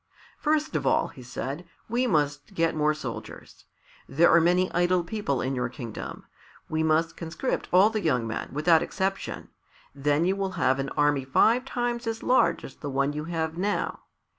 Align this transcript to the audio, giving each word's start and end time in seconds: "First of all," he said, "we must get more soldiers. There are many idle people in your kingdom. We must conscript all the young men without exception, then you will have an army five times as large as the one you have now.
"First 0.39 0.75
of 0.75 0.87
all," 0.87 1.09
he 1.09 1.21
said, 1.21 1.63
"we 1.87 2.07
must 2.07 2.55
get 2.55 2.73
more 2.73 2.95
soldiers. 2.95 3.65
There 4.09 4.31
are 4.31 4.41
many 4.41 4.71
idle 4.71 5.03
people 5.03 5.41
in 5.41 5.53
your 5.53 5.69
kingdom. 5.69 6.25
We 6.67 6.81
must 6.81 7.15
conscript 7.15 7.69
all 7.71 7.91
the 7.91 8.01
young 8.01 8.25
men 8.25 8.49
without 8.51 8.81
exception, 8.81 9.49
then 9.93 10.25
you 10.25 10.35
will 10.35 10.53
have 10.57 10.79
an 10.79 10.89
army 10.97 11.23
five 11.23 11.65
times 11.65 12.07
as 12.07 12.23
large 12.23 12.65
as 12.65 12.77
the 12.77 12.89
one 12.89 13.13
you 13.13 13.25
have 13.25 13.59
now. 13.59 13.99